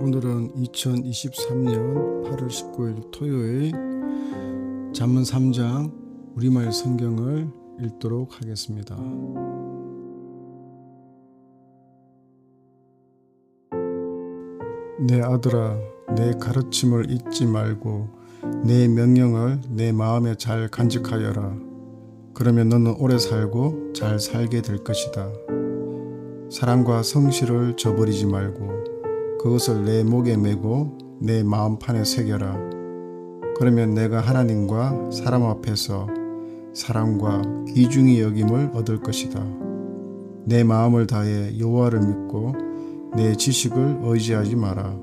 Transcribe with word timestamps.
오늘은 0.00 0.54
2023년 0.54 2.24
8월 2.24 2.48
19일 2.48 3.10
토요일 3.10 3.70
잠언 4.94 5.22
3장 5.24 5.92
우리말 6.36 6.72
성경을 6.72 7.46
읽도록 7.82 8.40
하겠습니다. 8.40 8.96
내 15.06 15.20
아들아 15.20 15.76
내 16.16 16.32
가르침을 16.32 17.10
잊지 17.10 17.44
말고 17.44 18.08
내 18.64 18.88
명령을 18.88 19.60
내 19.68 19.92
마음에 19.92 20.34
잘 20.34 20.68
간직하여라. 20.68 21.56
그러면 22.32 22.70
너는 22.70 22.94
오래 22.98 23.18
살고 23.18 23.92
잘 23.92 24.18
살게 24.18 24.62
될 24.62 24.78
것이다. 24.78 25.30
사랑과 26.50 27.02
성실을 27.02 27.76
저버리지 27.76 28.24
말고 28.24 28.99
그것을 29.42 29.86
내 29.86 30.04
목에 30.04 30.36
메고 30.36 30.98
내 31.18 31.42
마음판에 31.42 32.04
새겨라. 32.04 32.58
그러면 33.56 33.94
내가 33.94 34.20
하나님과 34.20 35.10
사람 35.10 35.44
앞에서 35.44 36.08
사랑과 36.74 37.40
귀중히 37.68 38.20
여김을 38.20 38.72
얻을 38.74 38.98
것이다. 39.00 39.42
내 40.44 40.62
마음을 40.62 41.06
다해 41.06 41.58
여호와를 41.58 42.00
믿고 42.00 42.54
내 43.16 43.34
지식을 43.34 44.00
의지하지 44.02 44.56
마라. 44.56 44.94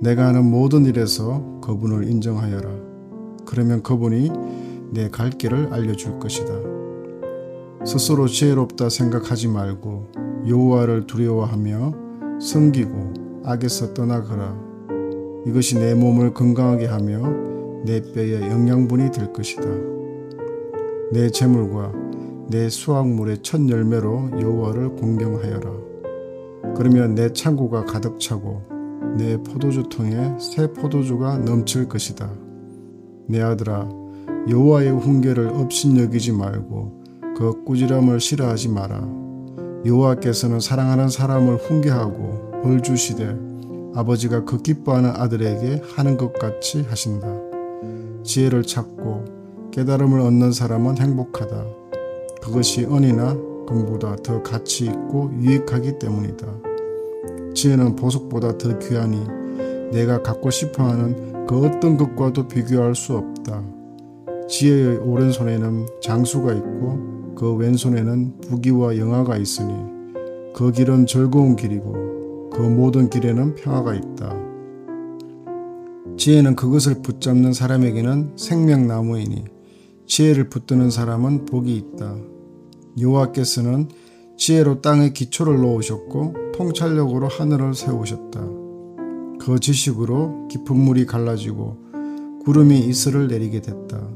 내가 0.00 0.28
하는 0.28 0.48
모든 0.48 0.86
일에서 0.86 1.58
그분을 1.60 2.08
인정하여라. 2.08 2.70
그러면 3.46 3.82
그분이 3.82 4.30
내 4.92 5.08
갈 5.08 5.30
길을 5.30 5.72
알려줄 5.72 6.20
것이다. 6.20 6.52
스스로 7.84 8.28
지혜롭다 8.28 8.88
생각하지 8.90 9.48
말고 9.48 10.06
여호와를 10.46 11.08
두려워하며 11.08 11.94
섬기고 12.40 13.29
악에서 13.44 13.94
떠나거라. 13.94 14.56
이것이 15.46 15.78
내 15.78 15.94
몸을 15.94 16.34
건강하게 16.34 16.86
하며 16.86 17.22
내 17.84 18.02
뼈에 18.02 18.50
영양분이 18.50 19.10
될 19.10 19.32
것이다. 19.32 19.62
내 21.12 21.30
재물과 21.30 21.92
내 22.48 22.68
수확물의 22.68 23.38
첫 23.42 23.68
열매로 23.68 24.40
여호와를 24.40 24.96
공경하여라. 24.96 25.72
그러면 26.76 27.14
내 27.14 27.32
창고가 27.32 27.84
가득 27.84 28.20
차고 28.20 28.62
내 29.16 29.36
포도주 29.38 29.84
통에 29.88 30.36
새 30.38 30.72
포도주가 30.72 31.38
넘칠 31.38 31.88
것이다. 31.88 32.30
내 33.26 33.40
아들아 33.40 33.88
여호와의 34.48 34.90
훈계를 34.90 35.48
업신여기지 35.48 36.32
말고 36.32 37.02
그 37.36 37.64
꾸지람을 37.64 38.20
싫어하지 38.20 38.68
마라. 38.68 39.08
여호와께서는 39.86 40.60
사랑하는 40.60 41.08
사람을 41.08 41.56
훈계하고 41.56 42.49
벌 42.62 42.82
주시되 42.82 43.36
아버지가 43.94 44.44
그 44.44 44.58
기뻐하는 44.58 45.10
아들에게 45.10 45.82
하는 45.94 46.16
것 46.16 46.32
같이 46.34 46.82
하신다. 46.82 47.26
지혜를 48.22 48.62
찾고 48.62 49.70
깨달음을 49.70 50.20
얻는 50.20 50.52
사람은 50.52 50.98
행복하다. 50.98 51.64
그것이 52.42 52.84
은이나 52.84 53.34
금보다 53.66 54.16
더 54.16 54.42
가치 54.42 54.86
있고 54.86 55.30
유익하기 55.40 55.98
때문이다. 55.98 56.46
지혜는 57.54 57.96
보석보다 57.96 58.58
더 58.58 58.78
귀하니 58.78 59.26
내가 59.92 60.22
갖고 60.22 60.50
싶어하는 60.50 61.46
그 61.46 61.66
어떤 61.66 61.96
것과도 61.96 62.46
비교할 62.46 62.94
수 62.94 63.16
없다. 63.16 63.62
지혜의 64.48 64.98
오른손에는 64.98 65.86
장수가 66.02 66.52
있고 66.54 67.34
그 67.36 67.54
왼손에는 67.54 68.40
부귀와 68.40 68.98
영화가 68.98 69.36
있으니 69.36 69.72
그 70.54 70.72
길은 70.72 71.06
즐거운 71.06 71.56
길이고 71.56 72.09
그 72.52 72.60
모든 72.60 73.08
길에는 73.08 73.54
평화가 73.54 73.94
있다. 73.94 74.36
지혜는 76.16 76.56
그것을 76.56 77.02
붙잡는 77.02 77.52
사람에게는 77.52 78.32
생명나무이니 78.36 79.44
지혜를 80.06 80.48
붙드는 80.50 80.90
사람은 80.90 81.46
복이 81.46 81.76
있다. 81.76 82.16
여호와께서는 83.00 83.88
지혜로 84.36 84.80
땅에 84.80 85.12
기초를 85.12 85.60
놓으셨고 85.60 86.34
통찰력으로 86.54 87.28
하늘을 87.28 87.74
세우셨다. 87.74 88.40
그 89.40 89.58
지식으로 89.60 90.48
깊은 90.48 90.76
물이 90.76 91.06
갈라지고 91.06 91.78
구름이 92.44 92.80
이슬을 92.80 93.28
내리게 93.28 93.60
됐다. 93.60 94.08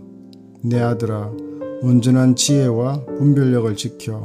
내 0.62 0.80
아들아 0.80 1.30
온전한 1.82 2.36
지혜와 2.36 3.04
분별력을 3.18 3.76
지켜 3.76 4.22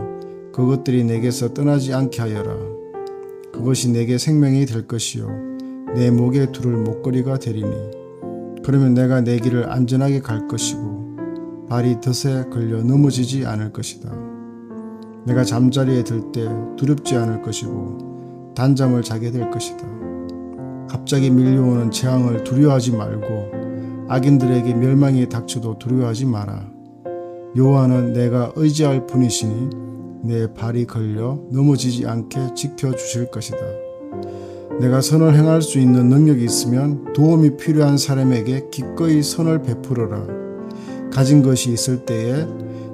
그것들이 0.54 1.04
내게서 1.04 1.54
떠나지 1.54 1.94
않게 1.94 2.22
하여라. 2.22 2.79
그것이 3.54 3.92
내게 3.92 4.18
생명이 4.18 4.66
될 4.66 4.88
것이요 4.88 5.28
내 5.96 6.12
목에 6.12 6.52
두를 6.52 6.78
목걸이가 6.78 7.40
되리니 7.40 7.72
그러면 8.64 8.94
내가 8.94 9.22
내 9.22 9.38
길을 9.40 9.72
안전하게 9.72 10.20
갈 10.20 10.48
것이고 10.48 11.68
발이 11.70 12.02
덫에 12.02 12.46
걸려 12.52 12.84
넘어지지 12.84 13.46
않을 13.46 13.72
것이다. 13.74 14.12
내가 15.26 15.44
잠자리에 15.44 16.04
들 16.04 16.32
때 16.32 16.48
두렵지 16.78 17.16
않을 17.16 17.42
것이고 17.42 18.54
단잠을 18.56 19.04
자게 19.04 19.32
될 19.32 19.50
것이다. 19.52 19.88
갑자기 20.90 21.30
밀려오는 21.30 21.92
재앙을 21.92 22.44
두려워하지 22.44 22.92
말고 22.94 24.08
악인들에게 24.10 24.74
멸망이 24.74 25.30
닥쳐도 25.30 25.78
두려워하지 25.78 26.26
마라. 26.26 26.72
여호와는 27.56 28.14
내가 28.14 28.52
의지할 28.56 29.06
분이시니 29.06 29.70
내 30.24 30.52
발이 30.54 30.86
걸려 30.86 31.40
넘어지지 31.52 32.06
않게 32.06 32.54
지켜 32.56 32.96
주실 32.96 33.32
것이다. 33.32 33.58
내가 34.80 35.02
선을 35.02 35.36
행할 35.36 35.62
수 35.62 35.80
있는 35.80 36.10
능력이 36.10 36.44
있으면 36.44 37.12
도움이 37.14 37.58
필요한 37.58 37.98
사람에게 37.98 38.70
기꺼이 38.72 39.22
선을 39.22 39.62
베풀어라. 39.64 40.28
가진 41.12 41.42
것이 41.42 41.72
있을 41.72 42.06
때에 42.06 42.46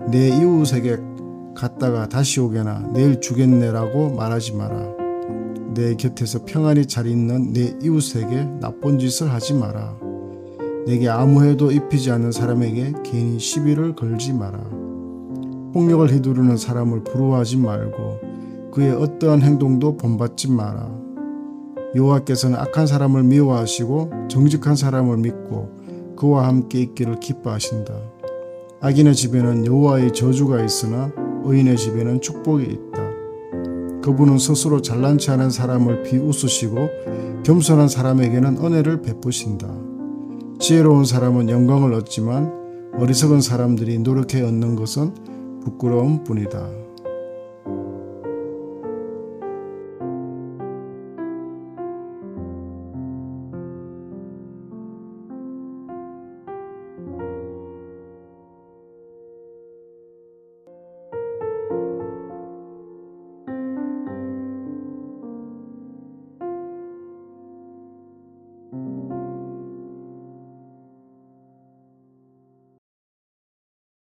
내 0.09 0.29
이웃에게 0.29 0.97
갔다가 1.55 2.09
다시 2.09 2.39
오게나 2.39 2.91
내일 2.93 3.21
주겠네라고 3.21 4.15
말하지 4.15 4.53
마라. 4.55 4.95
내 5.73 5.95
곁에서 5.95 6.39
평안히 6.45 6.85
잘 6.85 7.05
있는 7.05 7.53
내 7.53 7.75
이웃에게 7.83 8.45
나쁜 8.61 8.97
짓을 8.97 9.31
하지 9.31 9.53
마라. 9.53 9.97
내게 10.87 11.09
아무 11.09 11.43
해도 11.43 11.71
입히지 11.71 12.11
않는 12.11 12.31
사람에게 12.31 12.93
괜히 13.03 13.39
시비를 13.39 13.95
걸지 13.95 14.33
마라. 14.33 14.84
폭력을 15.75 16.09
휘두르는 16.09 16.55
사람을 16.55 17.03
부러워하지 17.03 17.57
말고 17.57 18.71
그의 18.71 18.91
어떠한 18.91 19.41
행동도 19.41 19.97
본받지 19.97 20.49
마라. 20.49 20.89
여호와께서는 21.93 22.57
악한 22.57 22.87
사람을 22.87 23.23
미워하시고 23.23 24.27
정직한 24.29 24.77
사람을 24.77 25.17
믿고 25.17 26.15
그와 26.15 26.47
함께 26.47 26.79
있기를 26.79 27.19
기뻐하신다. 27.19 27.93
악인의 28.79 29.15
집에는 29.15 29.65
여호와의 29.65 30.13
저주가 30.13 30.63
있으나 30.63 31.11
의인의 31.43 31.75
집에는 31.75 32.21
축복이 32.21 32.63
있다. 32.63 33.03
그분은 34.01 34.37
스스로 34.37 34.81
잘난 34.81 35.17
체 35.17 35.31
하는 35.31 35.49
사람을 35.49 36.03
비웃으시고 36.03 37.43
겸손한 37.43 37.89
사람에게는 37.89 38.59
은혜를 38.63 39.01
베푸신다. 39.01 39.67
지혜로운 40.57 41.03
사람은 41.03 41.49
영광을 41.49 41.93
얻지만 41.95 42.53
어리석은 42.97 43.41
사람들이 43.41 43.99
노력해 43.99 44.41
얻는 44.41 44.77
것은 44.77 45.34
부끄러움 45.65 46.23
뿐이다. 46.23 46.84